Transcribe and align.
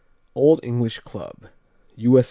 Old 0.33 0.61
English 0.63 1.01
Club 1.01 1.45
_U.S. 1.95 2.19